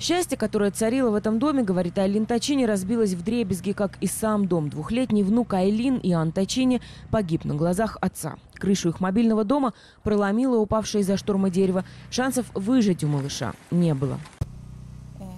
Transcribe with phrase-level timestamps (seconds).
[0.00, 4.46] Счастье, которое царило в этом доме, говорит Айлин Тачини, разбилось в дребезги, как и сам
[4.46, 4.70] дом.
[4.70, 6.80] Двухлетний внук Айлин, Иоанн Тачини,
[7.10, 8.36] погиб на глазах отца.
[8.54, 9.72] Крышу их мобильного дома
[10.04, 11.84] проломило упавшее из-за шторма дерево.
[12.10, 14.18] Шансов выжить у малыша не было.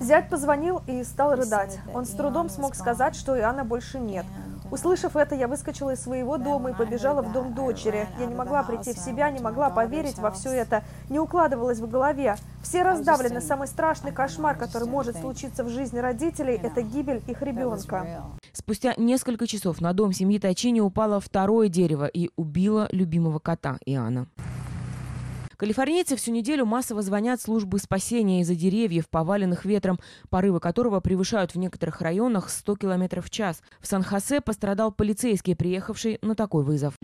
[0.00, 1.78] Зять позвонил и стал рыдать.
[1.94, 4.26] Он с трудом смог сказать, что Иоанна больше нет.
[4.70, 8.06] Услышав это, я выскочила из своего дома и побежала в дом дочери.
[8.18, 10.82] Я не могла прийти в себя, не могла поверить во все это.
[11.08, 12.36] Не укладывалось в голове.
[12.62, 13.40] Все раздавлены.
[13.40, 18.24] Самый страшный кошмар, который может случиться в жизни родителей, это гибель их ребенка.
[18.52, 24.26] Спустя несколько часов на дом семьи Тачини упало второе дерево и убило любимого кота Иоанна.
[25.58, 29.98] Калифорнийцы всю неделю массово звонят службы спасения из-за деревьев, поваленных ветром,
[30.30, 33.60] порывы которого превышают в некоторых районах 100 км в час.
[33.80, 36.94] В Сан-Хосе пострадал полицейский, приехавший на такой вызов.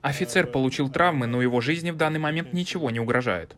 [0.00, 3.56] Офицер получил травмы, но его жизни в данный момент ничего не угрожает.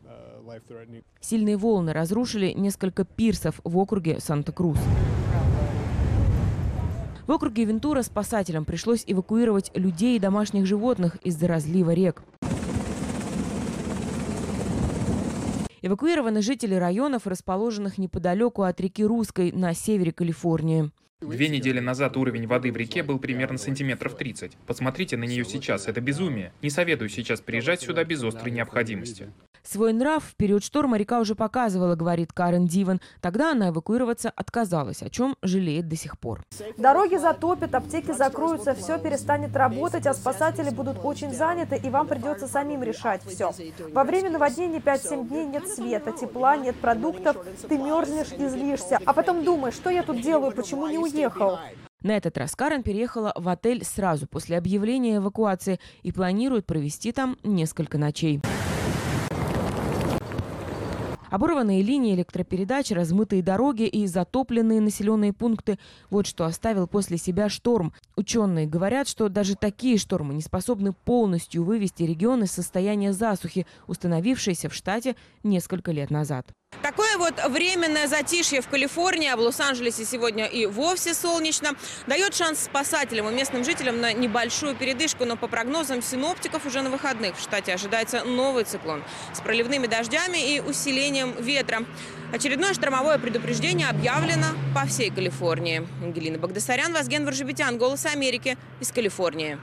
[1.21, 4.79] Сильные волны разрушили несколько пирсов в округе Санта-Крус.
[7.27, 12.23] В округе Вентура спасателям пришлось эвакуировать людей и домашних животных из-за разлива рек.
[15.85, 20.91] Эвакуированы жители районов, расположенных неподалеку от реки Русской на севере Калифорнии.
[21.21, 24.57] Две недели назад уровень воды в реке был примерно сантиметров 30.
[24.67, 26.55] Посмотрите на нее сейчас, это безумие.
[26.63, 29.31] Не советую сейчас приезжать сюда без острой необходимости.
[29.67, 33.01] Свой нрав в период шторма река уже показывала, говорит Карен Диван.
[33.21, 36.43] Тогда она эвакуироваться отказалась, о чем жалеет до сих пор.
[36.77, 42.47] Дороги затопят, аптеки закроются, все перестанет работать, а спасатели будут очень заняты, и вам придется
[42.47, 43.53] самим решать все.
[43.93, 49.01] Во время наводнения 5-7 дней нет света, тепла, нет продуктов, ты мерзнешь и злишься.
[49.05, 51.59] А потом думаешь, что я тут делаю, почему не уехал?
[52.03, 57.39] На этот раз Карен переехала в отель сразу после объявления эвакуации и планирует провести там
[57.43, 58.43] несколько ночей.
[61.35, 67.93] Оборванные линии электропередач, размытые дороги и затопленные населенные пункты– вот что оставил после себя шторм.
[68.15, 74.69] Ученые говорят, что даже такие штормы не способны полностью вывести регион из состояния засухи, установившейся
[74.69, 76.47] в штате несколько лет назад.
[76.83, 81.73] Такое вот временное затишье в Калифорнии, а в Лос-Анджелесе сегодня и вовсе солнечно,
[82.07, 85.25] дает шанс спасателям и местным жителям на небольшую передышку.
[85.25, 89.03] Но по прогнозам синоптиков уже на выходных в штате ожидается новый циклон
[89.33, 91.85] с проливными дождями и усилением ветра.
[92.33, 95.87] Очередное штормовое предупреждение объявлено по всей Калифорнии.
[96.03, 99.59] Ангелина Багдасарян, Вазген Варжебетян, «Голос Америки» из Калифорнии.